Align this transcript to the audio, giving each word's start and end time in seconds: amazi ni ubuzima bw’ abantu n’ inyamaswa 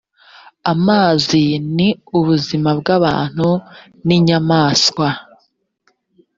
amazi 0.73 1.41
ni 1.75 1.89
ubuzima 2.17 2.69
bw’ 2.79 2.87
abantu 2.97 3.47
n’ 4.05 4.09
inyamaswa 4.17 5.07